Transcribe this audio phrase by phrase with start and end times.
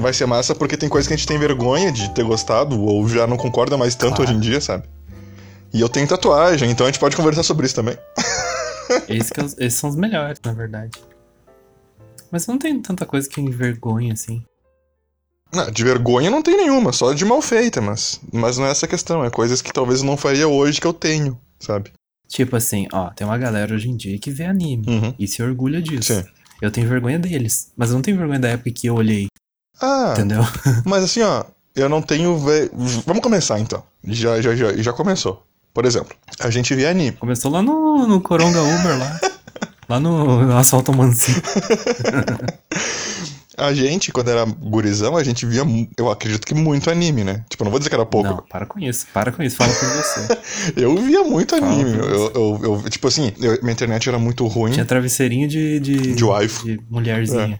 [0.00, 2.80] E vai ser massa porque tem coisa que a gente tem vergonha de ter gostado
[2.82, 4.30] ou já não concorda mais tanto Claro.
[4.30, 4.88] hoje em dia, sabe?
[5.74, 7.98] E eu tenho tatuagem, então a gente pode conversar sobre isso também.
[9.06, 10.92] Esse que é esses são os melhores, na verdade.
[12.32, 14.42] Mas não tem tanta coisa que envergonha, assim.
[15.52, 18.86] Não, de vergonha não tem nenhuma, só de mal feita, mas, mas não é essa
[18.88, 19.22] questão.
[19.22, 21.92] É coisas que talvez eu não faria hoje que eu tenho, sabe?
[22.26, 25.14] Tipo assim, ó, tem uma galera hoje em dia que vê anime Uhum.
[25.18, 26.14] e se orgulha disso.
[26.14, 26.24] Sim.
[26.62, 29.26] Eu tenho vergonha deles, mas eu não tenho vergonha da época que eu olhei,
[29.80, 30.46] Ah, entendeu?
[30.84, 31.44] mas assim, ó,
[31.74, 32.36] eu não tenho.
[32.38, 32.70] Ve...
[33.06, 33.82] Vamos começar então.
[34.04, 35.44] Já, já, já, já começou.
[35.72, 37.12] Por exemplo, a gente vê anime.
[37.12, 39.20] Começou lá no, no Coronga Uber, lá.
[39.88, 41.32] lá no Asfalto Mansi.
[43.56, 45.62] A gente, quando era gurizão, a gente via,
[45.98, 47.44] eu acredito que muito anime, né?
[47.50, 48.26] Tipo, não vou dizer que era pouco.
[48.30, 50.38] Não, para com isso, para com isso, fala por você.
[50.80, 51.90] Eu via muito anime.
[51.98, 54.72] Eu, eu, eu- tipo assim, eu- minha internet era muito ruim.
[54.72, 55.78] Tinha travesseirinho de.
[55.78, 56.64] De, De waifu.
[56.64, 57.58] de mulherzinha.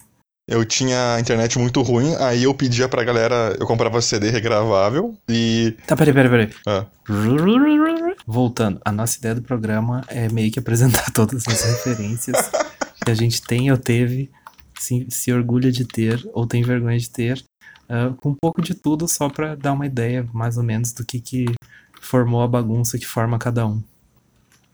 [0.50, 5.16] Eu tinha a internet muito ruim, aí eu pedia pra galera, eu comprava CD regravável
[5.28, 5.76] e.
[5.86, 6.50] Tá, peraí, peraí, peraí.
[6.66, 6.86] Ah,
[8.26, 12.50] Voltando, a nossa ideia do programa é meio que apresentar todas as referências
[13.04, 14.28] que a gente tem ou teve,
[14.76, 17.40] se, se orgulha de ter ou tem vergonha de ter,
[17.88, 21.06] ah, com um pouco de tudo só pra dar uma ideia mais ou menos do
[21.06, 21.46] que, que
[22.00, 23.80] formou a bagunça que forma cada um.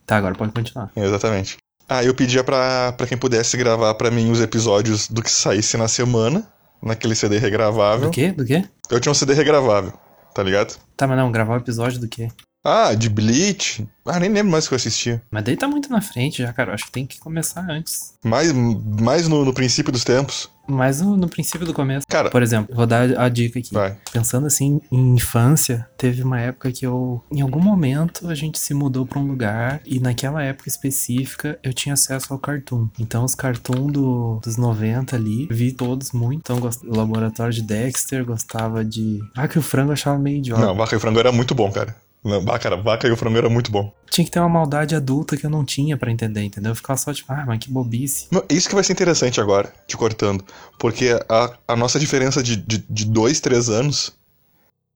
[0.06, 0.90] Tá, agora pode continuar.
[0.96, 1.58] exatamente.
[1.88, 5.76] Aí eu pedia pra, pra quem pudesse gravar pra mim os episódios do que saísse
[5.76, 6.46] na semana,
[6.82, 8.06] naquele CD regravável.
[8.08, 8.32] Do quê?
[8.32, 8.64] Do quê?
[8.90, 9.92] Eu tinha um CD regravável,
[10.34, 10.76] tá ligado?
[10.96, 12.28] Tá, mas não, gravar o episódio do quê?
[12.66, 13.86] Ah, de Bleach.
[14.04, 15.22] Ah, nem lembro mais o que eu assistia.
[15.30, 16.70] Mas daí tá muito na frente já, cara.
[16.70, 18.14] Eu acho que tem que começar antes.
[18.24, 20.50] Mais, mais no, no princípio dos tempos.
[20.66, 22.04] Mas no, no princípio do começo.
[22.08, 23.72] Cara, Por exemplo, vou dar a dica aqui.
[23.72, 23.96] vai.
[24.12, 28.74] Pensando assim em infância, teve uma época que eu, em algum momento, a gente se
[28.74, 32.88] mudou pra um lugar e naquela época específica eu tinha acesso ao cartoon.
[32.98, 36.40] Então os cartoon do, dos 90 ali, vi todos muito.
[36.40, 36.84] Então gost...
[36.84, 39.20] o laboratório de Dexter, gostava de.
[39.36, 40.62] Ah, que o frango achava meio idiota.
[40.62, 41.94] Não, Vaca e o Frango era muito bom, cara.
[42.26, 43.92] Não, ah, cara, Vaca e o Frango era muito bom.
[44.10, 46.72] Tinha que ter uma maldade adulta que eu não tinha pra entender, entendeu?
[46.72, 48.26] Eu ficava só tipo, ah, mas que bobice.
[48.50, 50.44] Isso que vai ser interessante agora, te cortando.
[50.78, 54.12] Porque a, a nossa diferença de, de, de dois, três anos.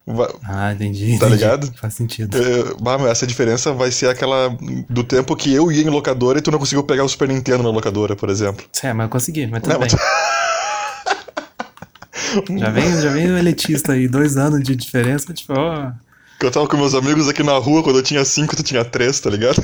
[0.07, 1.11] vai- Ah, entendi.
[1.19, 1.33] Tá entendi.
[1.35, 1.73] ligado?
[1.77, 2.37] Faz sentido.
[2.37, 4.49] é, essa diferença vai ser aquela
[4.89, 7.63] do tempo que eu ia em locadora e tu não conseguiu pegar o Super Nintendo
[7.63, 8.65] na locadora, por exemplo.
[8.83, 9.89] É, mas eu consegui, mas tudo Não, bem.
[9.93, 10.01] mas-
[12.59, 15.91] Já vem, já vem o elitista aí, dois anos de diferença, tipo, ó.
[16.41, 18.83] Que eu tava com meus amigos aqui na rua, quando eu tinha cinco, tu tinha
[18.83, 19.63] três, tá ligado?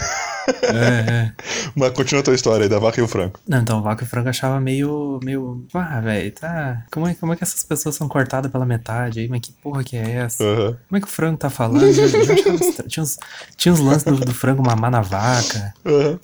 [0.63, 1.33] É, é.
[1.75, 3.41] Mas continua a tua história aí, da vaca e o frango.
[3.49, 5.19] Não, então o Vaca e o Frango achava meio.
[5.25, 5.65] meio.
[5.73, 6.85] Ah, velho, tá.
[6.93, 9.27] Como é, como é que essas pessoas são cortadas pela metade aí?
[9.29, 10.45] Mas que porra que é essa?
[10.45, 10.77] Aham.
[10.87, 11.83] Como é que o frango tá falando?
[11.83, 13.19] Achava tinha, uns,
[13.57, 15.73] tinha uns lances do, do frango mamar na vaca.
[15.87, 16.19] aham.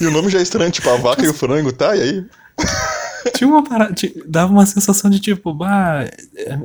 [0.00, 1.94] E o nome já é estranho, tipo, a vaca e o frango, tá?
[1.94, 2.26] E aí?
[3.30, 3.94] Tinha uma parada.
[4.26, 6.08] Dava uma sensação de tipo, bah,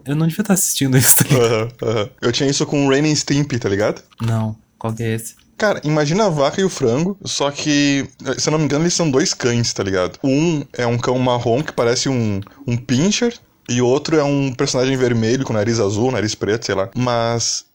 [0.05, 1.23] eu não devia estar assistindo isso.
[1.23, 1.35] tá?
[1.35, 2.09] Aham, aham.
[2.21, 4.01] Eu tinha isso com o Rain and Stimpy, tá ligado?
[4.21, 5.35] Não, qual que é esse?
[5.57, 8.07] Cara, imagina a vaca e o frango, só que,
[8.37, 10.17] se eu não me engano, eles são dois cães, tá ligado?
[10.23, 13.33] Um é um cão marrom que parece um, um pincher,
[13.69, 16.89] e outro é um personagem vermelho com nariz azul, nariz preto, sei lá.
[16.95, 17.65] Mas.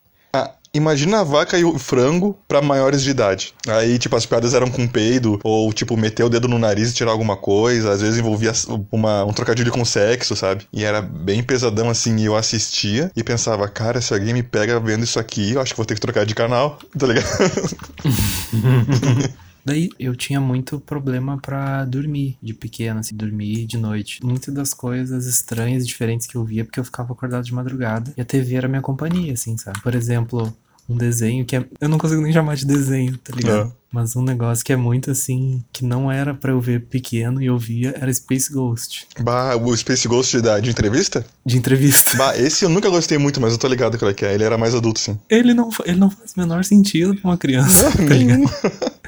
[0.72, 3.54] Imagina a vaca e o frango pra maiores de idade.
[3.66, 6.94] Aí, tipo, as piadas eram com peido, ou, tipo, meter o dedo no nariz e
[6.94, 7.92] tirar alguma coisa.
[7.92, 8.52] Às vezes envolvia
[8.90, 10.66] uma, um trocadilho com sexo, sabe?
[10.72, 12.16] E era bem pesadão assim.
[12.16, 15.72] E eu assistia e pensava, cara, se alguém me pega vendo isso aqui, eu acho
[15.72, 17.28] que vou ter que trocar de canal, tá ligado?
[19.64, 24.24] Daí eu tinha muito problema pra dormir de pequeno, assim, dormir de noite.
[24.24, 28.12] Muitas das coisas estranhas e diferentes que eu via porque eu ficava acordado de madrugada
[28.16, 29.80] e a TV era minha companhia, assim, sabe?
[29.82, 30.54] Por exemplo,
[30.88, 31.64] um desenho que é.
[31.80, 33.68] Eu não consigo nem chamar de desenho, tá ligado?
[33.68, 33.78] É.
[33.90, 37.46] Mas um negócio que é muito assim, que não era pra eu ver pequeno e
[37.46, 39.06] eu via, era Space Ghost.
[39.20, 41.24] Bah, o Space Ghost da, de entrevista?
[41.44, 42.14] De entrevista.
[42.16, 44.34] Bah, esse eu nunca gostei muito, mas eu tô ligado qual é que é.
[44.34, 45.18] Ele era mais adulto, sim.
[45.28, 48.44] Ele não, ele não faz o menor sentido pra uma criança, tá ligado?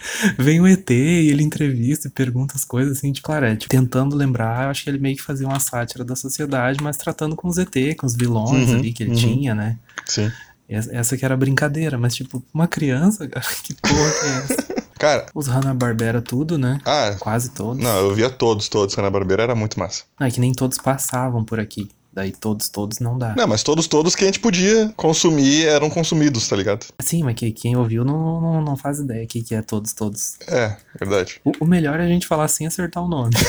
[0.38, 3.70] Vem o ET e ele entrevista e pergunta as coisas assim, de claro, é, tipo,
[3.70, 7.36] tentando lembrar, eu acho que ele meio que fazia uma sátira da sociedade, mas tratando
[7.36, 9.16] com os ET, com os vilões Uhum, ali que ele uhum.
[9.16, 9.76] tinha, né?
[10.06, 10.30] Sim.
[10.68, 14.80] Essa, que era a brincadeira, mas tipo, uma criança, cara, que porra que é essa?
[15.00, 16.78] Cara, Os Hanna-Barbera tudo, né?
[16.84, 17.82] ah, Quase todos.
[17.82, 18.94] não, eu via todos, todos.
[18.94, 20.04] Hanna Barbeira era muito massa.
[20.20, 21.88] Não, é que nem todos passavam por aqui.
[22.12, 23.34] Daí todos, todos não dá.
[23.36, 26.84] Não, mas todos, todos que a gente podia consumir eram consumidos, tá ligado?
[27.00, 29.92] Sim, mas que, quem ouviu não, não, não faz ideia o que, que é todos,
[29.92, 30.34] todos.
[30.48, 31.40] É, verdade.
[31.44, 33.30] O, o melhor é a gente falar sem acertar o nome.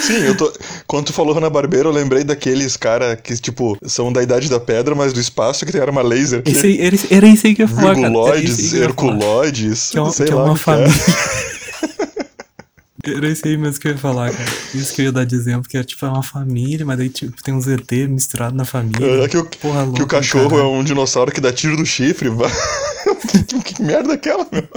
[0.00, 0.52] Sim, eu tô.
[0.88, 4.58] Quando tu falou Hanna Barbeira, eu lembrei daqueles cara que, tipo, são da idade da
[4.58, 6.42] pedra, mas do espaço que tem arma laser.
[6.46, 8.08] Esse aí, era, isso aí que eu ia falar, cara.
[8.40, 8.82] Que falar.
[8.82, 10.44] Herculoides, Que é, sei que é lá.
[10.44, 10.84] uma o que é.
[13.04, 14.50] Era isso aí mesmo que eu ia falar, cara.
[14.74, 17.08] Isso que eu ia dar de exemplo, que é tipo, é uma família, mas daí
[17.08, 19.24] tipo, tem um ZT misturado na família.
[19.24, 20.62] É que o, Porra que o cachorro cara.
[20.62, 22.28] é um dinossauro que dá tiro no chifre.
[22.30, 22.50] vai.
[23.46, 24.68] que, que merda é aquela, meu?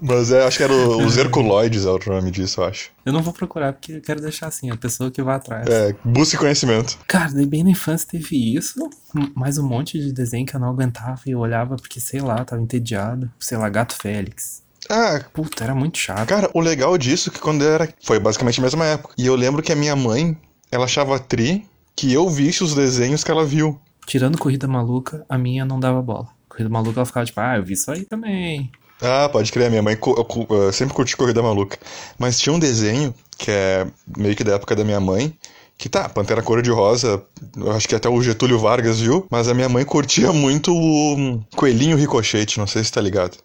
[0.00, 2.90] Mas é, acho que era o, os Herculoides é o nome disso, eu acho.
[3.04, 5.66] Eu não vou procurar, porque eu quero deixar assim, a pessoa que vai atrás.
[5.68, 6.98] É, busque conhecimento.
[7.08, 8.88] Cara, daí bem na infância teve isso,
[9.34, 12.44] mais um monte de desenho que eu não aguentava e eu olhava porque, sei lá,
[12.44, 13.30] tava entediado.
[13.40, 14.65] Sei lá, Gato Félix.
[14.90, 16.26] Ah, Puta, era muito chato.
[16.28, 17.88] Cara, o legal disso é que quando eu era.
[18.02, 19.14] Foi basicamente a mesma época.
[19.18, 20.36] E eu lembro que a minha mãe,
[20.70, 23.80] ela achava tri que eu visse os desenhos que ela viu.
[24.06, 26.28] Tirando Corrida Maluca, a minha não dava bola.
[26.48, 28.70] Corrida Maluca, ela ficava tipo, ah, eu vi isso aí também.
[29.02, 31.78] Ah, pode crer, minha mãe eu cu- eu sempre curti Corrida Maluca.
[32.18, 33.86] Mas tinha um desenho, que é
[34.16, 35.34] meio que da época da minha mãe,
[35.76, 37.22] que tá, Pantera Cor-de-Rosa,
[37.56, 41.42] eu acho que até o Getúlio Vargas viu, mas a minha mãe curtia muito o
[41.54, 43.36] Coelhinho Ricochete, não sei se tá ligado.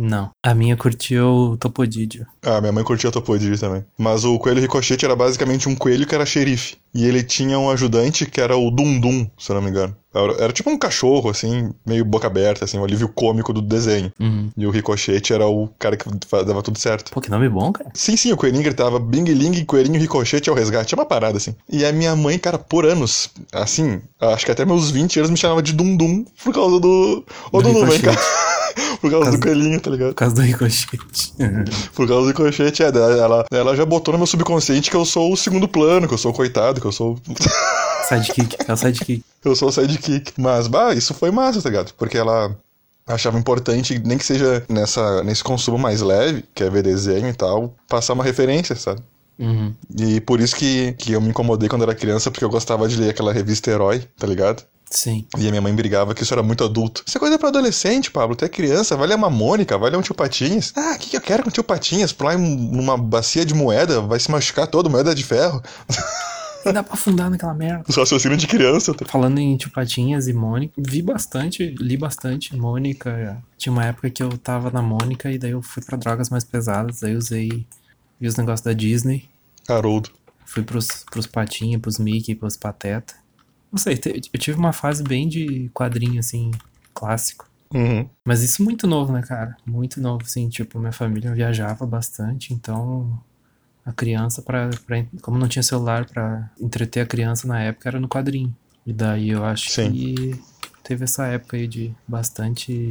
[0.00, 0.30] Não.
[0.44, 2.24] A minha curtiu o Topodídio.
[2.40, 3.84] Ah, minha mãe curtia Topodídio também.
[3.98, 6.76] Mas o Coelho Ricochete era basicamente um coelho que era xerife.
[6.94, 9.94] E ele tinha um ajudante que era o Dum Dum, se eu não me engano.
[10.14, 14.12] Era, era tipo um cachorro, assim, meio boca aberta, assim, um alívio cômico do desenho.
[14.20, 14.50] Uhum.
[14.56, 16.08] E o Ricochete era o cara que
[16.46, 17.10] dava tudo certo.
[17.10, 17.90] Pô, que nome bom, cara.
[17.92, 20.94] Sim, sim, o coelhinho gritava Bing Ling, coelhinho ricochete ao resgate.
[20.94, 21.56] É uma parada, assim.
[21.68, 25.36] E a minha mãe, cara, por anos, assim, acho que até meus 20 anos me
[25.36, 27.24] chamava de Dum Dum por causa do.
[27.50, 28.12] Ô, Do Dum Dum, vem cá.
[29.00, 30.08] por causa do coelhinho, tá ligado?
[30.10, 31.34] Por causa do ricochete.
[31.94, 32.86] Por causa do ricochete, é.
[32.86, 36.18] Ela, ela já botou no meu subconsciente que eu sou o segundo plano, que eu
[36.18, 37.18] sou o coitado, que eu sou.
[38.08, 38.56] sidekick.
[38.66, 39.24] É o sidekick.
[39.44, 40.32] eu sou o sidekick.
[40.36, 41.92] Mas, bah, isso foi massa, tá ligado?
[41.94, 42.54] Porque ela.
[43.06, 47.32] Achava importante, nem que seja nessa, nesse consumo mais leve, que é ver desenho e
[47.32, 49.00] tal, passar uma referência, sabe?
[49.38, 49.72] Uhum.
[49.96, 52.96] E por isso que, que eu me incomodei quando era criança, porque eu gostava de
[52.96, 54.62] ler aquela revista Herói, tá ligado?
[54.90, 55.26] Sim.
[55.36, 57.02] E a minha mãe brigava que isso era muito adulto.
[57.06, 58.34] Isso é coisa pra adolescente, Pablo.
[58.34, 60.72] Tu é criança, vai ler uma Mônica, vai ler um tio Patinhas.
[60.74, 62.12] Ah, o que, que eu quero com tio Patinhas?
[62.12, 65.62] Pular em numa bacia de moeda, vai se machucar todo, moeda de ferro.
[66.66, 67.84] E dá pra afundar naquela merda.
[67.88, 68.92] Os raciocínios de criança.
[68.92, 69.06] tá?
[69.06, 73.40] Falando em Tio Patinhas e Mônica, vi bastante, li bastante Mônica.
[73.56, 76.42] Tinha uma época que eu tava na Mônica e daí eu fui pra drogas mais
[76.42, 77.64] pesadas, daí usei
[78.20, 79.28] vi os negócios da Disney,
[79.68, 80.10] Haroldo.
[80.44, 83.14] fui pros, pros Patinhas, pros Mickey, pros Pateta.
[83.70, 83.94] Não sei,
[84.32, 86.50] eu tive uma fase bem de quadrinho, assim,
[86.94, 87.48] clássico.
[87.72, 88.08] Uhum.
[88.24, 89.56] Mas isso muito novo, né, cara?
[89.66, 93.20] Muito novo, assim, tipo, minha família viajava bastante, então
[93.84, 98.00] a criança, pra, pra, como não tinha celular pra entreter a criança na época, era
[98.00, 98.54] no quadrinho.
[98.86, 99.92] E daí eu acho Sim.
[99.92, 100.40] que
[100.82, 102.90] teve essa época aí de bastante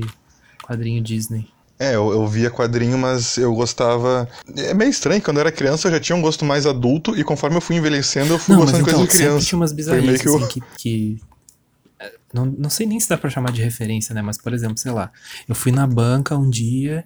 [0.63, 1.49] quadrinho Disney.
[1.79, 4.27] É, eu, eu via quadrinho, mas eu gostava.
[4.55, 7.23] É meio estranho, quando eu era criança eu já tinha um gosto mais adulto, e
[7.23, 9.45] conforme eu fui envelhecendo, eu fui Não, gostando de então, coisa de criança.
[9.45, 10.61] tinha umas bizarrices, que o- assim, que...
[10.75, 11.21] que-
[11.99, 14.21] é, Não, não sei nem se dá pra chamar de referência, né?
[14.21, 15.11] Mas, por exemplo, sei lá,
[15.47, 17.05] eu fui na banca um dia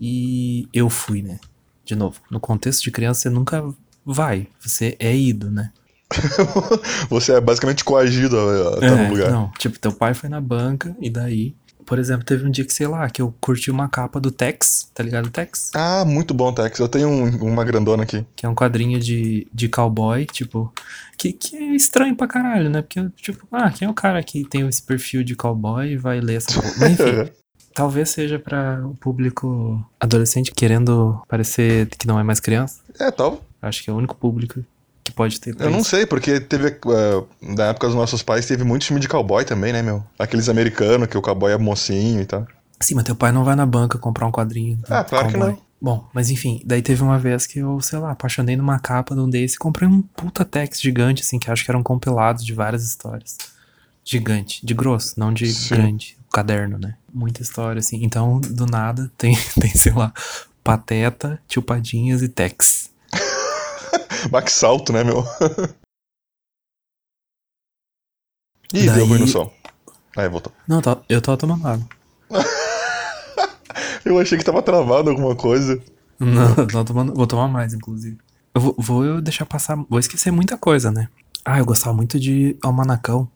[0.00, 1.38] e eu fui, né?
[1.84, 3.62] De novo, no contexto de criança, você nunca
[4.06, 5.70] vai, você é ido, né?
[7.08, 9.30] Você é basicamente coagido a a estar É, no lugar.
[9.30, 11.54] Não, tipo, teu pai foi na banca e daí,
[11.92, 14.90] por exemplo, teve um dia que, sei lá, que eu curti uma capa do Tex,
[14.94, 15.28] tá ligado?
[15.28, 15.70] Tex?
[15.74, 16.78] Ah, muito bom, Tex.
[16.78, 18.24] Eu tenho um- uma grandona aqui.
[18.34, 20.72] Que é um quadrinho de, de cowboy, tipo,
[21.18, 22.80] que, que é estranho pra caralho, né?
[22.80, 26.18] Porque, tipo, ah, quem é o cara que tem esse perfil de cowboy e vai
[26.18, 26.62] ler essa?
[26.80, 27.30] Mas, enfim,
[27.74, 32.80] talvez seja pra o público adolescente querendo parecer que não é mais criança.
[32.98, 33.44] É, tal.
[33.60, 34.64] Acho que é o único público
[35.04, 35.54] que pode ter.
[35.58, 36.68] Eu não sei, porque teve.
[36.68, 40.04] eh, na época dos nossos pais, teve muito filme de cowboy também, né, meu?
[40.18, 42.46] Aqueles americanos que o cowboy é mocinho e tal.
[42.80, 44.78] Sim, mas teu pai não vai na banca comprar um quadrinho.
[44.88, 45.50] Ah, claro que cowboy.
[45.52, 45.72] não.
[45.80, 49.20] Bom, mas enfim, daí teve uma vez que eu, sei lá, apaixonei numa capa de
[49.20, 52.54] um desse e comprei um puta text gigante, assim, que acho que eram compilados de
[52.54, 53.36] várias histórias.
[54.04, 55.74] Gigante, de grosso, não de Sim.
[55.74, 56.16] grande.
[56.32, 56.94] Caderno, né?
[57.12, 58.04] Muita história, assim.
[58.04, 60.12] Então, do nada, tem, tem sei lá,
[60.62, 62.91] Pateta, Tio Padinhas e Tex.
[64.30, 65.24] Max salto, né, meu?
[68.74, 69.52] Ih, Daí- deu ruim no som.
[70.16, 70.52] Aí, voltou.
[70.66, 71.86] Não, eu tava- eu tava tomando água.
[74.04, 75.80] Eu achei que tava travado alguma coisa.
[76.18, 78.18] Não, eu tava tomando, vou tomar mais, inclusive.
[78.52, 81.08] Eu vou, vou eu deixar passar, vou esquecer muita coisa, né?
[81.44, 83.30] Ah, eu gostava muito de Almanacão,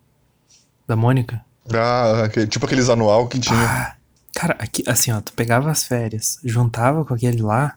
[0.87, 1.41] da Mônica.
[1.73, 3.57] Ah, aquele- tipo aqueles anual que tinha.
[3.59, 3.97] Ah,
[4.35, 7.77] cara, aqui, assim, ó, tu pegava as férias, juntava com aquele lá,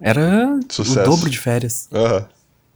[0.00, 1.00] era Sucesso.
[1.00, 1.88] o dobro de férias.
[1.92, 2.26] Aham.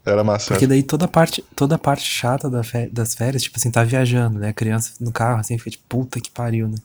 [0.05, 0.49] Era massa.
[0.49, 3.85] Porque daí toda a parte, toda a parte chata da das férias, tipo assim, tá
[3.85, 4.49] viajando, né?
[4.49, 6.77] A criança no carro, assim, fica tipo, puta que pariu, né?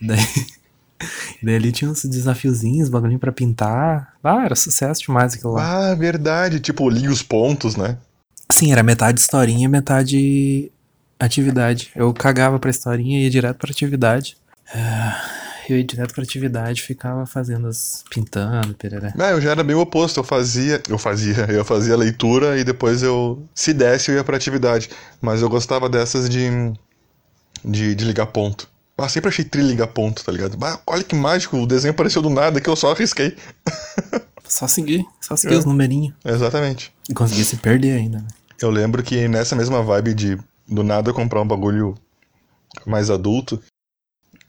[0.00, 0.18] E daí,
[1.42, 4.14] daí ali tinha uns desafiozinhos, bagulhinho pra pintar.
[4.24, 5.90] Ah, era sucesso demais aquilo lá.
[5.90, 6.58] Ah, verdade.
[6.58, 7.98] Tipo, li os pontos, né?
[8.50, 10.70] Sim, era metade historinha metade
[11.18, 11.90] atividade.
[11.94, 14.36] Eu cagava pra historinha e ia direto pra atividade.
[15.68, 18.04] Eu ia direto pra atividade, ficava fazendo as.
[18.10, 19.12] pintando, pereré.
[19.18, 20.20] Ah, eu já era bem o oposto.
[20.20, 20.80] Eu fazia.
[20.88, 21.46] Eu fazia.
[21.50, 23.42] Eu fazia leitura e depois eu.
[23.54, 24.88] Se desse, eu ia pra atividade.
[25.20, 26.48] Mas eu gostava dessas de.
[27.64, 28.68] de, de ligar ponto.
[28.98, 30.56] Ah, sempre achei tri ligar ponto, tá ligado?
[30.64, 33.36] Ah, olha que mágico, o desenho apareceu do nada que eu só arrisquei.
[34.48, 35.58] Só seguir, só seguir É.
[35.58, 36.14] os numerinhos.
[36.24, 36.94] Exatamente.
[37.10, 38.28] E conseguia se perder ainda, né?
[38.62, 41.96] Eu lembro que nessa mesma vibe de do nada comprar um bagulho
[42.86, 43.60] mais adulto,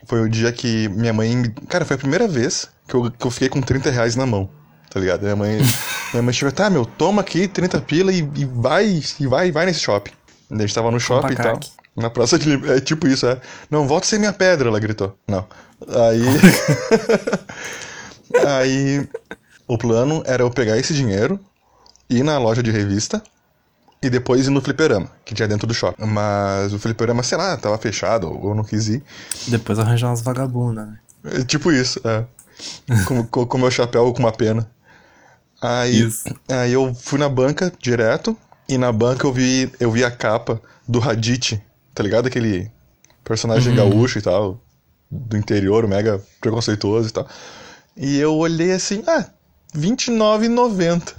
[0.07, 1.53] foi o dia que minha mãe.
[1.67, 4.49] Cara, foi a primeira vez que eu, que eu fiquei com 30 reais na mão,
[4.89, 5.21] tá ligado?
[5.21, 5.59] Minha mãe,
[6.13, 9.65] minha mãe chegou, tá, meu, toma aqui 30 pila e, e vai, e vai, vai
[9.65, 10.11] nesse shopping.
[10.49, 11.59] A gente tava no shopping e tal.
[11.95, 12.53] Na praça de.
[12.71, 13.39] É tipo isso, é.
[13.69, 15.17] Não, volta sem minha pedra, ela gritou.
[15.27, 15.45] Não.
[15.87, 16.21] Aí.
[18.47, 19.07] aí.
[19.67, 21.37] O plano era eu pegar esse dinheiro,
[22.09, 23.21] ir na loja de revista
[24.01, 26.05] e depois ir no fliperama, que tinha dentro do shopping.
[26.05, 29.03] Mas o fliperama, sei lá, tava fechado ou eu não quis ir.
[29.47, 30.99] Depois arranjar umas vagabundas, né?
[31.25, 32.25] É tipo isso, é.
[33.05, 34.69] Com, com, com meu chapéu com uma pena.
[35.61, 36.23] Aí, Isso.
[36.47, 38.37] aí eu fui na banca direto
[38.69, 41.59] e na banca eu vi, eu vi a capa do Raditz,
[41.95, 42.27] tá ligado?
[42.27, 42.71] Aquele
[43.23, 44.61] personagem gaúcho e tal,
[45.09, 47.27] do interior, mega preconceituoso e tal.
[47.95, 49.25] E eu olhei assim, ah,
[49.73, 51.15] R$29,90.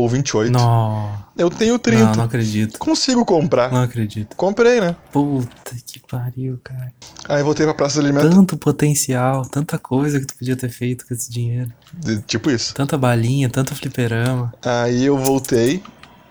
[0.00, 0.50] Ou 28.
[0.52, 2.04] Não, Eu tenho 30.
[2.04, 2.78] não, não acredito.
[2.78, 3.70] Consigo comprar.
[3.72, 4.34] Não acredito.
[4.36, 4.96] Comprei, né?
[5.12, 6.92] Puta que pariu, cara.
[7.28, 8.30] Aí voltei pra praça de alimento.
[8.34, 11.70] Tanto potencial, tanta coisa que tu podia ter feito com esse dinheiro.
[11.92, 12.74] de- Tipo isso.
[12.74, 14.52] Tanta balinha, tanto fliperama.
[14.64, 15.82] Aí eu voltei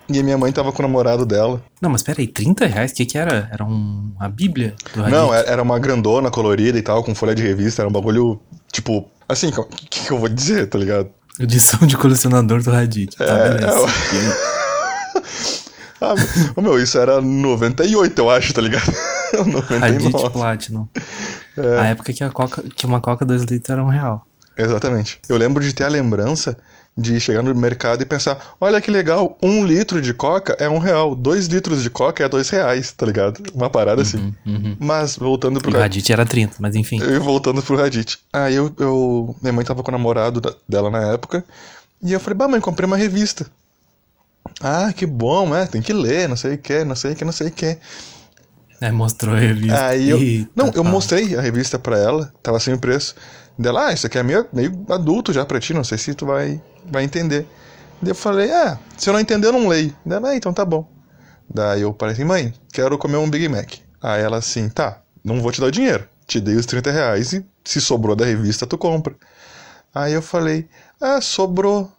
[0.10, 1.62] e a minha mãe tava com o namorado dela.
[1.82, 2.92] Não, mas peraí, 30 reais?
[2.92, 3.48] O que que era?
[3.52, 7.36] Era um, a bíblia do Não, era era uma grandona, colorida e tal, com folha
[7.36, 7.82] de revista.
[7.84, 8.40] Era um bagulho,
[8.72, 11.10] tipo, assim, o que, que eu vou dizer, tá ligado?
[11.40, 13.16] Edição de colecionador do Hadith.
[13.16, 13.86] Tá, É, beleza.
[16.02, 16.14] Ah,
[16.56, 18.90] ô, meu, isso era 98, eu acho, tá ligado?
[19.82, 20.30] Hadith 99.
[20.30, 20.88] Platinum.
[21.58, 21.78] É.
[21.78, 24.26] A época que, a coca, que uma coca 2 litros era um real.
[24.58, 25.20] Exatamente.
[25.28, 26.58] Eu lembro de ter a lembrança
[27.00, 30.78] de chegar no mercado e pensar: olha que legal, um litro de coca é um
[30.78, 33.42] real, dois litros de coca é dois reais, tá ligado?
[33.54, 34.34] Uma parada assim.
[34.46, 34.76] Uhum.
[34.80, 37.00] Mas voltando pro E o Hadith era 30, mas enfim.
[37.02, 38.18] Eu voltando pro Raditz.
[38.34, 41.44] Aí eu, eu- Minha mãe tava com o namorado da- dela na época.
[42.04, 43.46] E eu falei, bah, mãe, comprei uma revista.
[44.62, 47.26] Ah, que bom, é, tem que ler, não sei o que, não sei o que,
[47.26, 47.78] não sei o que.
[48.82, 49.86] É, mostrou a revista.
[49.88, 50.18] Aí eu.
[50.18, 50.90] Eita, não, eu pá.
[50.90, 53.14] mostrei a revista pra ela, tava sem o preço.
[53.60, 56.26] Dela, ah, isso aqui é meio, meio adulto já pra ti, não sei se tu
[56.26, 57.46] vai, vai entender.
[58.02, 59.94] Daí eu falei, ah, se eu não entender, eu não leio.
[60.06, 60.90] Dela, ah, então tá bom.
[61.54, 63.74] Daí eu falei assim, mãe, quero comer um Big Mac.
[64.02, 66.08] Aí ela assim, tá, não vou te dar o dinheiro.
[66.26, 69.14] Te dei os 30 reais e se sobrou da revista, tu compra.
[69.94, 70.70] Aí eu falei,
[71.02, 71.92] ah, sobrou.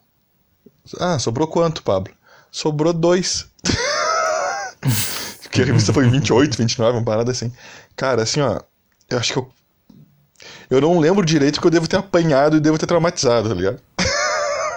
[0.98, 2.14] Ah, sobrou quanto, Pablo?
[2.50, 3.50] Sobrou dois.
[5.42, 7.52] Porque a revista foi 28, 29, uma parada assim.
[7.96, 8.60] Cara, assim, ó,
[9.10, 9.50] eu acho que eu.
[10.70, 13.80] Eu não lembro direito que eu devo ter apanhado e devo ter traumatizado, tá ligado?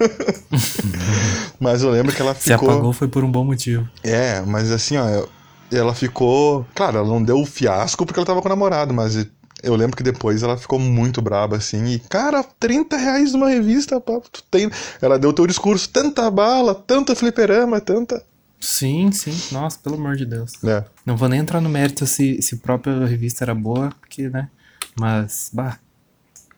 [1.59, 2.71] mas eu lembro que ela Se ficou.
[2.71, 3.87] apagou foi por um bom motivo.
[4.03, 5.27] É, mas assim, ó,
[5.71, 6.65] ela ficou.
[6.73, 9.15] Claro, ela não deu o fiasco porque ela tava com o namorado, mas
[9.61, 14.01] eu lembro que depois ela ficou muito braba, assim, e, cara, 30 reais numa revista,
[14.01, 14.69] pá, tu tem.
[15.01, 18.23] Ela deu o teu discurso, tanta bala, tanta fliperama, tanta.
[18.59, 19.37] Sim, sim.
[19.53, 20.51] Nossa, pelo amor de Deus.
[20.63, 20.83] É.
[21.05, 24.49] Não vou nem entrar no mérito se, se a própria revista era boa, porque, né?
[24.99, 25.77] Mas, bah,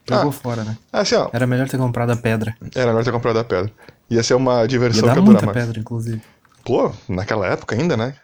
[0.07, 0.33] jogou Ah.
[0.33, 0.77] fora, né?
[0.91, 2.55] Assim, ó, Era melhor ter comprado a pedra.
[2.75, 3.71] era melhor ter comprado a pedra.
[4.09, 5.57] Ia ser uma Ia diversão dar que muita mais.
[5.57, 6.21] pedra, inclusive.
[6.63, 8.15] Pô, naquela época ainda, né?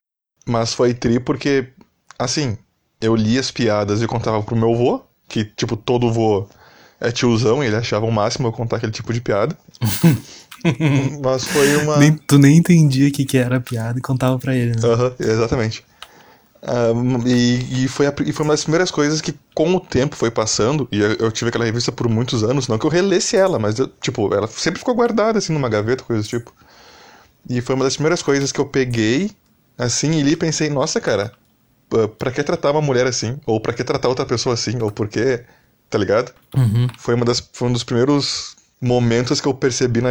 [0.48, 1.70] Mas foi tri porque,
[2.18, 2.58] assim,
[3.00, 6.48] eu li as piadas e contava pro meu vô, que, tipo, todo vô
[7.00, 9.58] é tiozão e ele achava o máximo eu contar aquele tipo de piada.
[11.24, 11.98] Mas foi uma.
[11.98, 14.82] Nem, tu nem entendia o que, que era a piada e contava pra ele, né?
[14.88, 15.84] Aham, exatamente.
[16.64, 16.92] Ah,
[17.26, 20.30] e, e, foi a- e foi uma das primeiras coisas que, com o tempo, foi
[20.30, 23.58] passando, e eu, eu tive aquela revista por muitos anos, não que eu relesse ela,
[23.58, 26.54] mas, eu, tipo, ela sempre ficou guardada, assim, numa gaveta, coisa do tipo.
[27.50, 29.32] E foi uma das primeiras coisas que eu peguei,
[29.78, 31.32] assim, e li e pensei, nossa, cara,
[32.20, 33.40] pra que tratar uma mulher assim?
[33.46, 34.82] Ou pra que tratar outra pessoa assim?
[34.82, 35.44] Ou por que,
[35.90, 36.32] tá ligado?
[36.56, 36.88] Uhum.
[36.98, 40.10] Foi, uma das, foi um dos primeiros momentos que eu percebi, na-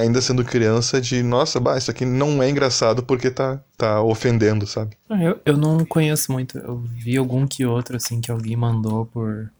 [0.00, 4.66] ainda sendo criança, de, nossa, bah, isso aqui não é engraçado porque tá, tá ofendendo,
[4.66, 4.96] sabe?
[5.08, 6.58] Ah, Eu, eu não conheço muito.
[6.58, 9.50] Eu vi algum que outro, assim, que alguém mandou por,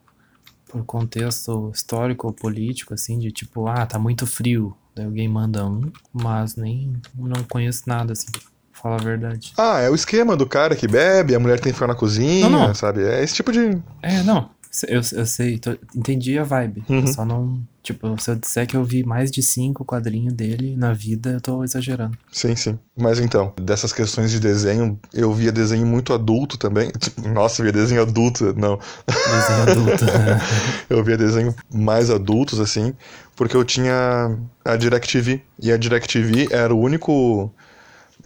[0.68, 4.74] por contexto histórico ou político, assim, de tipo, ah, tá muito frio.
[4.94, 8.40] Daí alguém manda um, mas nem não conheço nada, assim, pra
[8.72, 9.52] falar a verdade.
[9.56, 12.48] Ah, é o esquema do cara que bebe, a mulher tem que ficar na cozinha,
[12.48, 12.74] Não, não.
[12.74, 13.04] sabe?
[13.04, 13.78] É esse tipo de.
[14.02, 14.50] É, não,
[14.88, 16.82] eu, eu sei, tô- entendi a vibe.
[16.88, 17.06] Uhum.
[17.06, 20.92] Só não, Tipo, se eu disser que eu vi mais de cinco quadrinhos dele na
[20.92, 22.16] vida, eu tô exagerando.
[22.30, 22.78] Sim, sim.
[22.96, 26.90] Mas então, dessas questões de desenho, eu via desenho muito adulto também.
[27.00, 28.78] Tipo, nossa, eu via desenho adulto, não.
[29.06, 30.04] Desenho adulto.
[30.90, 32.94] eu via desenho mais adultos, assim,
[33.34, 35.42] porque eu tinha a DirecTV.
[35.58, 37.50] E a DirecTV era o único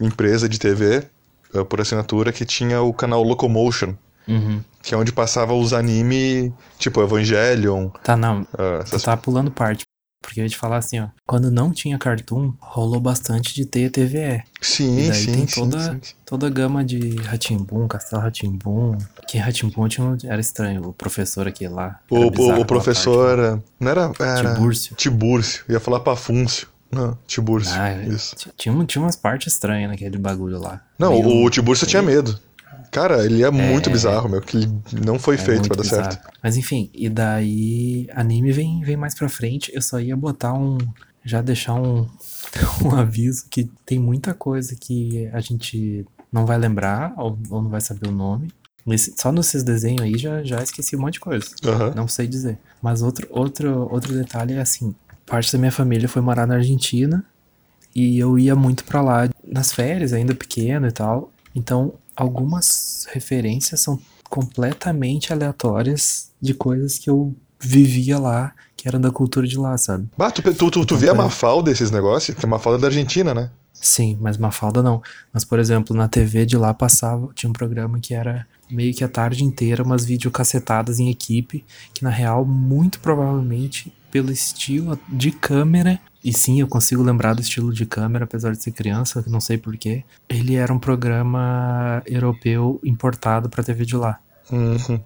[0.01, 1.03] empresa de TV
[1.53, 3.95] eh, por assinatura que tinha o canal Locomotion.
[4.27, 4.61] Uhum.
[4.81, 7.89] Que é onde passava os anime, tipo Evangelion.
[8.03, 8.41] Tá, não.
[8.53, 9.01] Uh, essas...
[9.01, 9.83] Tu tá pulando parte.
[10.21, 11.09] Porque eu ia te falar assim, ó.
[11.27, 14.43] Quando não tinha Cartoon, rolou bastante de ter TVE.
[14.59, 16.15] Sim, e daí sim, tem sim, toda, sim, sim.
[16.25, 18.97] toda a gama de Ratimbum, Castelo Ratimbum.
[19.27, 21.99] Que Ratimbum tinha, era estranho, o professor aqui lá.
[22.09, 23.37] O, o, o professor.
[23.37, 24.11] Parte, não era.
[24.19, 24.95] era Tibúrcio.
[24.95, 25.63] Tibúrcio.
[25.69, 26.67] Ia falar Pafúncio.
[26.91, 27.73] Não, Tibúrcio.
[27.75, 28.35] Ah, isso.
[28.57, 30.81] Tinha, tinha umas partes estranhas naquele bagulho lá.
[30.97, 32.39] Não, Meio- o Tibúrcio tinha medo.
[32.91, 33.91] Cara, ele é, muito É.
[33.91, 34.71] bizarro, meu, que ele
[35.05, 36.11] não foi É feito muito pra dar bizarro.
[36.11, 36.29] certo.
[36.43, 39.71] Mas enfim, e daí anime vem, vem mais pra frente.
[39.73, 40.77] Eu só ia botar um.
[41.23, 42.07] Já deixar um,
[42.85, 47.69] um aviso que tem muita coisa que a gente não vai lembrar ou, ou não
[47.69, 48.49] vai saber o nome.
[49.17, 51.47] Só nesses desenhos aí já, já esqueci um monte de coisa.
[51.65, 51.93] Aham.
[51.95, 52.59] Não sei dizer.
[52.81, 54.93] Mas outro, outro, outro detalhe é assim:
[55.25, 57.25] parte da minha família foi morar na Argentina
[57.95, 61.31] e eu ia muito pra lá nas férias, ainda pequeno e tal.
[61.55, 69.11] Então, algumas referências são completamente aleatórias de coisas que eu vivia lá, que eram da
[69.11, 70.07] cultura de lá, sabe?
[70.17, 72.37] Bah, tu, tu, tu, tu vê a Mafalda esses negócios?
[72.37, 73.49] Que a Mafalda é da Argentina, né?
[73.73, 75.01] Sim, mas Mafalda não.
[75.33, 79.03] Mas, por exemplo, na TV de lá passava, tinha um programa que era meio que
[79.03, 85.31] a tarde inteira umas videocacetadas em equipe, que na real, muito provavelmente, pelo estilo de
[85.31, 89.39] câmera, e sim, eu consigo lembrar do estilo de câmera, apesar de ser criança, não
[89.39, 94.19] sei porquê, ele era um programa europeu importado pra TV de lá.
[94.51, 94.99] Uhum.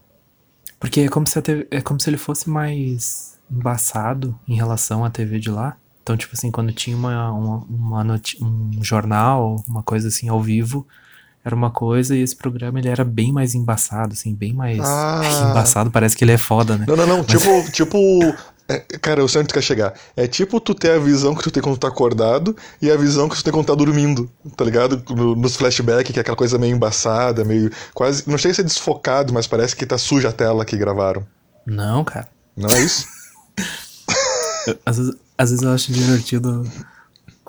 [0.80, 5.04] Porque é como se, a TV é como se ele fosse mais embaçado em relação
[5.04, 5.76] à TV de lá.
[6.02, 10.88] Então, tipo assim, quando tinha uma, uma, uma um jornal, uma coisa assim ao vivo,
[11.50, 14.80] era uma coisa e esse programa ele era bem mais embaçado, assim, bem mais.
[14.80, 15.50] Ah.
[15.52, 16.86] embaçado, parece que ele é foda, né?
[16.88, 17.24] Não, não, não.
[17.24, 17.98] Tipo, tipo.
[18.68, 19.94] é, cara, eu sei onde tu quer chegar.
[20.16, 22.96] É tipo tu ter a visão que tu tem quando tu tá acordado e a
[22.96, 25.04] visão que tu tem quando tá dormindo, tá ligado?
[25.10, 27.72] No- nos flashbacks, que é aquela coisa meio embaçada, meio.
[27.94, 28.24] quase.
[28.28, 31.26] Não chega a ser desfocado, mas parece que tá suja a tela que gravaram.
[31.66, 32.28] Não, cara.
[32.56, 33.06] Não é isso?
[34.86, 36.70] Às vezes, às vezes eu acho divertido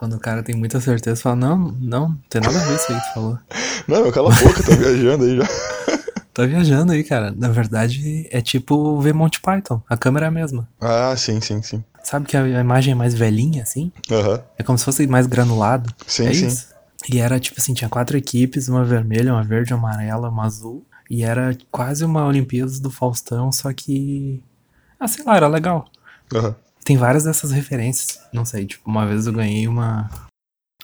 [0.00, 2.74] quando o cara tem muita certeza e fala, não, não, não tem nada a ver
[2.74, 3.38] isso aí que tu falou.
[3.86, 5.44] não, cala a boca, tá viajando aí já.
[6.32, 7.34] Tá viajando aí, cara.
[7.36, 9.82] Na verdade, é tipo ver Monty Python.
[9.88, 10.66] A câmera é a mesma.
[10.80, 11.84] Ah, sim, sim, sim.
[12.04, 13.90] Sabe que a imagem é mais velhinha, assim?
[14.08, 14.40] Aham.
[14.56, 15.92] É como se fosse mais granulado.
[16.06, 16.46] Sim, é sim.
[16.46, 16.68] isso.
[17.12, 20.86] E era tipo assim, tinha quatro equipes, uma vermelha, uma verde, uma amarela, uma azul.
[21.10, 24.40] E era quase uma Olimpíadas do Faustão, só que.
[25.00, 25.90] Ah, sei lá, era legal.
[26.32, 26.54] Aham.
[26.84, 28.18] Tem várias dessas referências.
[28.32, 30.08] Não sei, tipo, uma vez eu ganhei uma.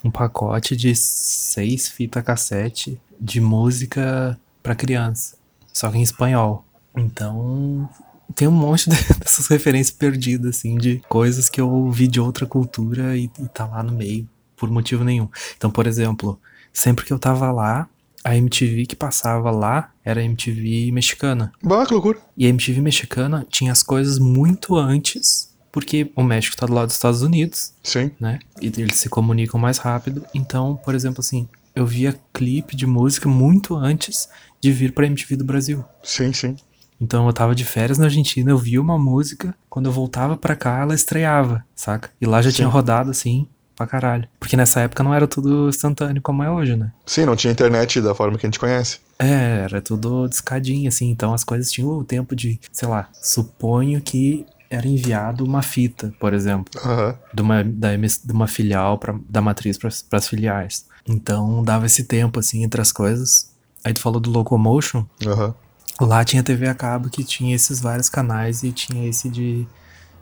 [0.04, 5.36] Um pacote de seis fita cassete de música pra criança.
[5.72, 6.64] Só que em espanhol.
[6.96, 7.88] Então.
[8.34, 12.44] Tem um monte de- dessas referências perdidas, assim, de coisas que eu vi de outra
[12.46, 15.28] cultura e, e tá lá no meio, por motivo nenhum.
[15.56, 16.38] Então, por exemplo,
[16.72, 17.88] sempre que eu tava lá,
[18.24, 21.52] a MTV que passava lá era a MTV mexicana.
[21.62, 22.18] Bah, que loucura.
[22.36, 26.86] E a MTV mexicana tinha as coisas muito antes, porque o México tá do lado
[26.86, 28.10] dos Estados Unidos, Sim.
[28.18, 28.38] né?
[28.62, 30.24] E eles se comunicam mais rápido.
[30.32, 34.26] Então, por exemplo, assim, eu via clipe de música muito antes
[34.58, 35.84] de vir pra MTV do Brasil.
[36.02, 36.56] Sim, sim.
[36.98, 40.56] Então eu tava de férias na Argentina, eu via uma música, quando eu voltava pra
[40.56, 42.08] cá, ela estreava, saca?
[42.18, 42.56] E lá já Sim.
[42.56, 44.26] tinha rodado assim, pra caralho.
[44.40, 46.90] Porque nessa época não era tudo instantâneo como é hoje, né?
[47.04, 48.98] Sim, não tinha internet da forma que a gente conhece.
[49.18, 54.00] É, era tudo discadinho, assim, então as coisas tinham o tempo de, sei lá, suponho
[54.00, 57.16] que era enviado uma fita, por exemplo, Aham.
[57.32, 60.86] de uma, da de uma filial pra, da matriz para as filiais.
[61.08, 63.50] Então dava esse tempo, assim, entre as coisas.
[63.84, 65.54] Aí tu falou do Locomotion, Aham.
[66.00, 69.66] lá tinha TV a cabo que tinha esses vários canais e tinha esse de,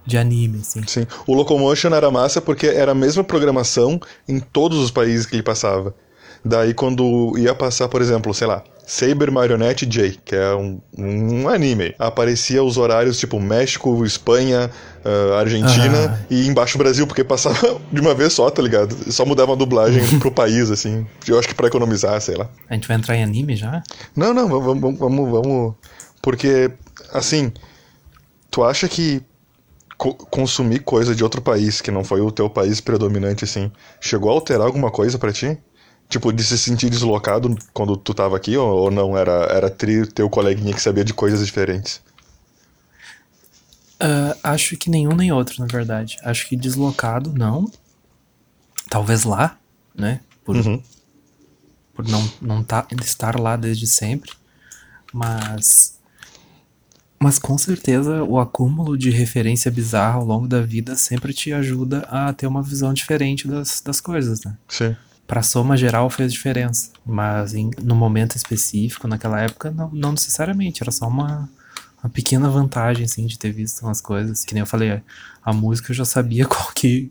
[0.07, 0.83] de anime, assim.
[0.87, 1.07] Sim.
[1.27, 5.43] O Locomotion era massa porque era a mesma programação em todos os países que ele
[5.43, 5.95] passava.
[6.45, 11.49] Daí quando ia passar, por exemplo, sei lá, Saber Marionette J, que é um, um
[11.49, 14.71] anime, aparecia os horários tipo México, Espanha,
[15.05, 16.27] ah, Argentina Ah.
[16.31, 18.95] e embaixo Brasil, porque passava de uma vez só, tá ligado?
[19.11, 21.07] Só mudava a dublagem pro país, assim.
[21.27, 22.49] Eu acho que pra economizar, sei lá.
[22.69, 23.83] A gente vai entrar em anime já?
[24.15, 25.75] Não, não, vamos, vamos, vamos.
[26.21, 26.71] Porque,
[27.13, 27.53] assim,
[28.51, 29.23] tu acha que
[29.97, 34.31] co- consumir coisa de outro país, que não foi o teu país predominante, assim, chegou
[34.31, 35.59] a alterar alguma coisa pra ti?
[36.09, 39.17] Tipo, de se sentir deslocado quando tu tava aqui, ou, ou não?
[39.17, 42.01] Era, era tri, teu coleguinha que sabia de coisas diferentes?
[43.95, 46.19] Uh, acho que nenhum nem outro, na verdade.
[46.23, 47.71] Acho que deslocado, não.
[48.91, 49.59] Talvez lá,
[49.95, 50.21] né?
[50.45, 50.83] Por, Uhum.
[51.95, 54.31] por não, não tá, estar lá desde sempre.
[55.13, 55.95] Mas.
[57.19, 62.01] Mas com certeza o acúmulo de referência bizarra ao longo da vida sempre te ajuda
[62.11, 64.55] a ter uma visão diferente das, das coisas, né?
[64.69, 64.95] Sim.
[65.27, 66.91] Pra soma geral fez diferença.
[67.05, 70.83] Mas em, no momento específico, naquela época, não, não necessariamente.
[70.83, 71.49] Era só uma,
[72.03, 74.45] uma pequena vantagem, assim, de ter visto umas coisas.
[74.45, 75.03] Que nem eu falei, a,
[75.45, 77.11] a música eu já sabia qual que,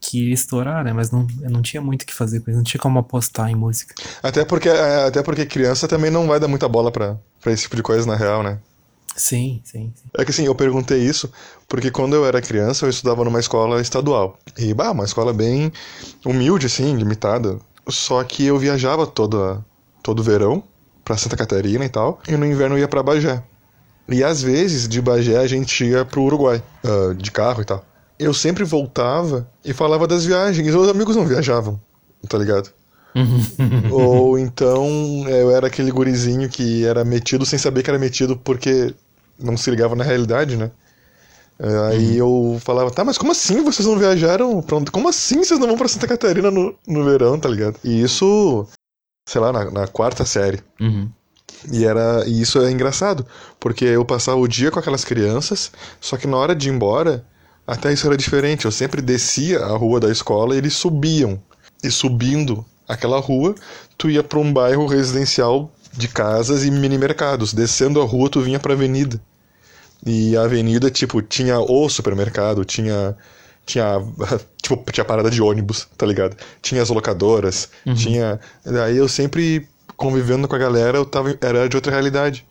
[0.00, 0.92] que ia estourar, né?
[0.92, 2.58] Mas não, eu não tinha muito o que fazer com isso.
[2.58, 3.94] Não tinha como apostar em música.
[4.22, 7.76] Até porque, é, até porque criança também não vai dar muita bola pra esse tipo
[7.76, 8.58] de coisa, na real, né?
[9.16, 10.08] Sim, sim, sim.
[10.16, 11.30] É que assim, eu perguntei isso
[11.68, 14.38] porque quando eu era criança eu estudava numa escola estadual.
[14.56, 15.72] E, bah, uma escola bem
[16.24, 17.58] humilde, assim, limitada.
[17.88, 19.64] Só que eu viajava toda,
[20.02, 20.62] todo verão
[21.04, 23.42] pra Santa Catarina e tal, e no inverno eu ia pra Bagé.
[24.08, 27.84] E às vezes, de Bagé, a gente ia pro Uruguai, ah, de carro e tal.
[28.18, 31.80] Eu sempre voltava e falava das viagens, os amigos não viajavam,
[32.28, 32.72] tá ligado?
[33.90, 34.88] Ou então
[35.28, 38.94] eu era aquele gurizinho que era metido sem saber que era metido porque
[39.38, 40.70] não se ligava na realidade, né?
[41.58, 44.90] É, Aí eu falava, tá, mas como assim vocês não viajaram pra onde?
[44.90, 47.76] Como assim vocês não vão pra Santa Catarina no, no verão, tá ligado?
[47.84, 48.66] E isso,
[49.28, 50.60] sei lá, na, na quarta série.
[50.80, 51.08] Uhum.
[51.70, 53.24] E era e isso é engraçado,
[53.60, 55.70] porque eu passava o dia com aquelas crianças,
[56.00, 57.24] só que na hora de ir embora,
[57.66, 58.64] até isso era diferente.
[58.64, 61.40] Eu sempre descia a rua da escola e eles subiam.
[61.84, 63.54] E subindo aquela rua,
[63.96, 67.52] tu ia pra um bairro residencial de casas e mini mercados.
[67.52, 69.20] Descendo a rua, tu vinha pra avenida.
[70.04, 73.16] E a avenida, tipo, tinha o supermercado, tinha
[73.64, 74.00] tinha
[74.60, 76.36] tipo tinha parada de ônibus, tá ligado?
[76.60, 81.76] Tinha as locadoras, tinha daí eu sempre convivendo com a galera, eu tava era de
[81.76, 82.44] outra realidade.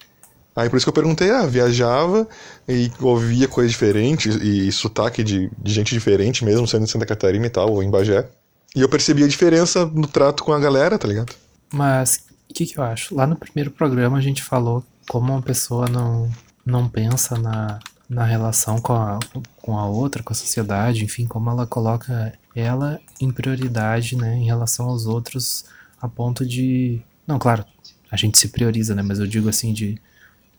[0.56, 2.28] Aí por isso que eu perguntei, ah, viajava
[2.68, 7.46] e ouvia coisas diferentes e sotaque de, de gente diferente mesmo, sendo de Santa Catarina
[7.46, 8.28] e tal, ou em Bagé.
[8.76, 11.34] E eu percebi a diferença no trato com a galera, tá ligado?
[11.74, 13.16] Mas o que, que eu acho?
[13.16, 16.30] Lá no primeiro programa a gente falou como uma pessoa não,
[16.66, 17.80] não pensa na,
[18.10, 19.20] na relação com a,
[19.62, 24.46] com a outra, com a sociedade, enfim, como ela coloca ela em prioridade, né, em
[24.46, 25.66] relação aos outros,
[26.02, 27.02] a ponto de.
[27.26, 27.66] Não, claro,
[28.10, 29.98] a gente se prioriza, né, mas eu digo assim, de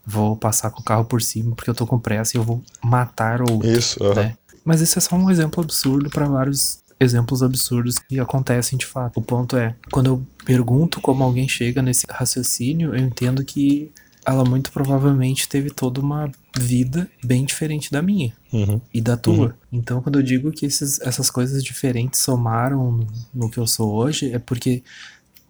[0.04, 2.62] vou passar com o carro por cima porque eu tô com pressa e eu vou
[2.82, 4.36] matar outro, Isso, né?
[4.64, 9.18] Mas isso é só um exemplo absurdo para vários exemplos absurdos que acontecem de fato.
[9.18, 13.90] O ponto é, quando eu pergunto como alguém chega nesse raciocínio, eu entendo que
[14.24, 18.80] ela muito provavelmente teve toda uma vida bem diferente da minha Uhum.
[18.92, 19.56] e da tua.
[19.72, 23.92] Então, quando eu digo que esses, essas coisas diferentes somaram no, no que eu sou
[23.94, 24.82] hoje, é porque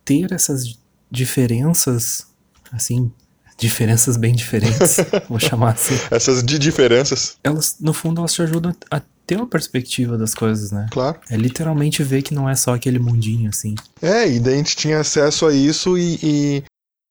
[0.05, 0.79] ter essas
[1.11, 2.27] diferenças,
[2.73, 3.11] assim,
[3.59, 4.97] diferenças bem diferentes,
[5.29, 9.03] vou chamar assim, Essas de diferenças, elas, no fundo, elas te ajudam a
[9.35, 10.87] ter uma perspectiva das coisas, né?
[10.91, 11.19] claro.
[11.31, 13.75] É literalmente ver que não é só aquele mundinho, assim.
[14.01, 16.63] É, e daí a gente tinha acesso a isso e, e,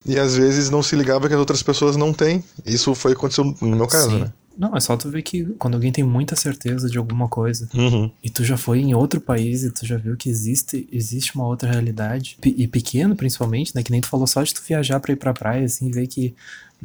[0.06, 2.44] e às vezes não se ligava que as outras pessoas não têm.
[2.66, 4.20] Isso foi aconteceu no meu caso, Sim.
[4.22, 4.34] né?
[4.58, 8.12] Não, é só tu ver que quando alguém tem muita certeza de alguma coisa Uhum.
[8.22, 11.48] e tu já foi em outro país e tu já viu que existe, existe uma
[11.48, 13.82] outra realidade, e pequeno principalmente, né?
[13.82, 16.36] Que nem tu falou só de tu viajar pra ir pra praia, assim, ver que,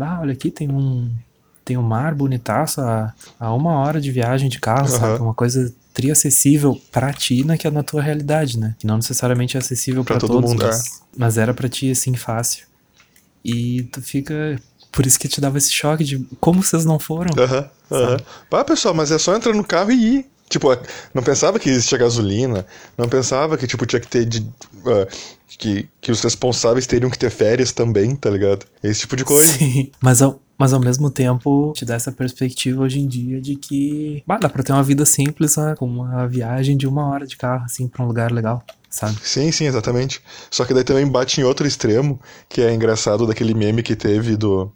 [0.01, 1.11] ah, olha aqui tem um.
[1.67, 4.99] Tem um mar bonitaço a, a uma hora de viagem de carro, Aham.
[4.99, 5.21] sabe?
[5.23, 8.75] Uma coisa triacessível pra ti na, que é na tua realidade, né?
[8.79, 10.69] Que não necessariamente é acessível Pra pra todo todos, mundo, é.
[10.69, 12.67] mas, mas era pra ti, assim, fácil.
[13.45, 14.61] E tu fica.
[14.93, 17.33] Por isso que te dava esse choque de como vocês não foram.
[17.37, 18.17] Aham, aham.
[18.53, 20.27] Ah, pessoal, mas é só entrar no carro e ir.
[20.49, 20.69] Tipo,
[21.13, 22.65] não pensava que existia gasolina,
[22.97, 24.47] não pensava que, tipo, tinha que ter de.
[24.87, 25.07] ah,
[25.59, 28.65] que, que os responsáveis teriam que ter férias também, tá ligado?
[28.83, 29.53] Esse tipo de coisa.
[29.59, 33.57] Sim, mas ao, mas ao mesmo tempo te dá essa perspectiva hoje em dia de
[33.57, 37.27] que bah, dá pra ter uma vida simples né, com uma viagem de uma hora
[37.27, 39.17] de carro, assim, pra um lugar legal, sabe?
[39.23, 40.21] Sim, sim, exatamente.
[40.51, 44.37] Só que daí também bate em outro extremo, que é engraçado daquele meme que teve
[44.37, 44.71] do.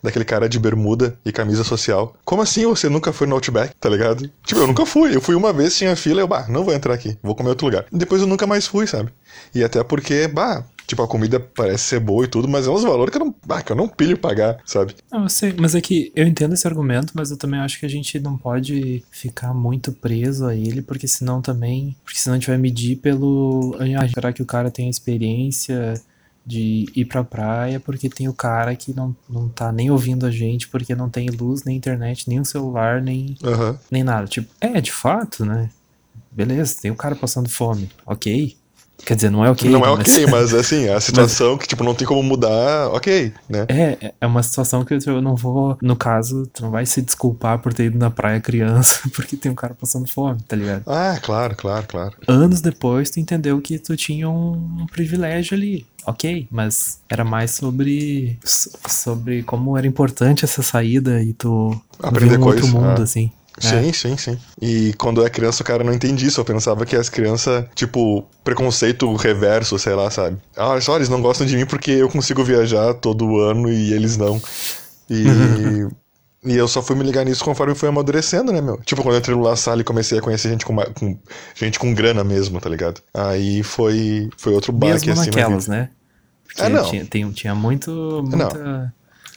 [0.00, 2.14] Daquele cara de bermuda e camisa social.
[2.24, 4.30] Como assim você nunca foi no Outback, tá ligado?
[4.44, 5.16] Tipo, eu nunca fui.
[5.16, 7.66] Eu fui uma vez, tinha fila, eu, bah, não vou entrar aqui, vou comer outro
[7.66, 7.84] lugar.
[7.90, 9.12] Depois eu nunca mais fui, sabe?
[9.52, 12.82] E até porque, bah, tipo, a comida parece ser boa e tudo, mas é uns
[12.82, 14.94] valores que eu não, bah, que eu não pilho pagar, sabe?
[15.12, 17.86] Não, eu sei, mas é que eu entendo esse argumento, mas eu também acho que
[17.86, 21.96] a gente não pode ficar muito preso a ele, porque senão também.
[22.04, 23.76] Porque senão a gente vai medir pelo.
[23.78, 26.00] Ah, será que o cara tem a experiência
[26.46, 30.30] de ir pra praia porque tem o cara que não, não tá nem ouvindo a
[30.30, 33.78] gente porque não tem luz, nem internet, nem um celular, nem, Aham.
[33.90, 34.26] nem nada.
[34.26, 35.70] Tipo, é, de fato, né?
[36.30, 38.54] Beleza, tem o cara passando fome, ok.
[39.04, 39.70] Quer dizer, não é ok.
[39.70, 43.32] Não é mas- ok, mas assim, a situação que, tipo, não tem como mudar, ok,
[43.48, 43.66] né?
[43.68, 45.76] É, é uma situação que eu não vou.
[45.82, 49.52] No caso, tu não vai se desculpar por ter ido na praia criança porque tem
[49.52, 50.82] um cara passando fome, tá ligado?
[50.86, 52.12] Ah, claro, claro, claro.
[52.26, 55.86] Anos depois, tu entendeu que tu tinha um privilégio ali.
[56.06, 58.38] Ok, mas era mais sobre.
[58.44, 63.02] so- sobre como era importante essa saída e tu Aprender um outro mundo, ah.
[63.02, 63.30] assim.
[63.58, 64.38] Sim, sim, sim.
[64.60, 66.40] E quando é criança, o cara não entende isso.
[66.40, 70.36] Eu pensava que as crianças, tipo, preconceito reverso, sei lá, sabe?
[70.56, 74.16] Ah, só, eles não gostam de mim porque eu consigo viajar todo ano e eles
[74.16, 74.40] não.
[75.10, 75.24] E.
[76.46, 78.76] E eu só fui me ligar nisso conforme fui amadurecendo, né, meu?
[78.82, 81.18] Tipo, quando eu entrei no La Salle e comecei a conhecer gente com, com-
[81.54, 83.00] gente com grana mesmo, tá ligado?
[83.14, 85.88] Aí foi, foi outro baque, Mesmo assim, na naquelas, né?
[86.44, 86.84] Porque Ah, não.
[86.90, 87.90] Tinha, tem- tinha muito.
[88.26, 88.92] Muita...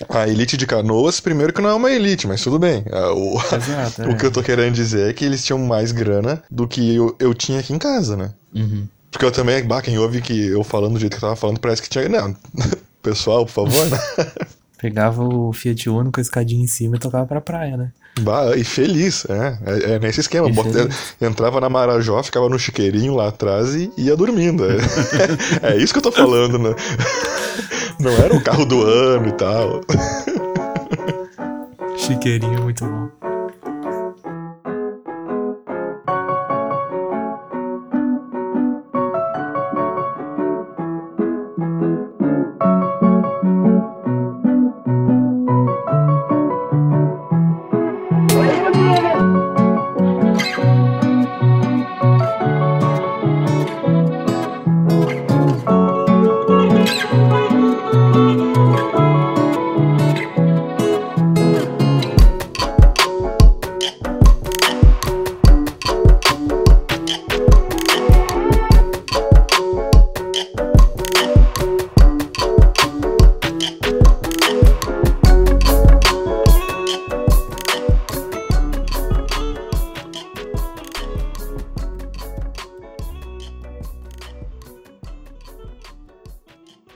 [0.09, 2.83] A elite de canoas, primeiro que não é uma elite, mas tudo bem.
[2.91, 4.07] Ah, O, Exato, é.
[4.09, 7.15] o que eu tô querendo dizer é que eles tinham mais grana do que eu,
[7.19, 8.31] eu tinha aqui em casa, né?
[8.53, 8.87] Uhum.
[9.11, 11.59] Porque eu também, bah, quem ouve que eu falando do jeito que eu tava falando,
[11.59, 12.07] parece que tinha.
[12.07, 12.35] Não,
[13.01, 13.97] pessoal, por favor, né?
[14.79, 17.91] Pegava o Fiat Uno com a escadinha em cima e tocava pra praia, né?
[18.19, 19.57] Bah, e feliz, é.
[19.65, 20.47] É, é nesse esquema.
[20.49, 20.87] Bota-
[21.19, 24.63] entrava na Marajó, ficava no chiqueirinho lá atrás e ia dormindo.
[24.65, 26.75] É, é isso que eu tô falando, né?
[27.99, 29.81] Não era o carro do ano e tal.
[31.97, 33.09] Chiqueirinho muito bom.